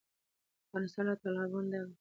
[0.67, 1.89] افغانستان له تالابونه ډک دی.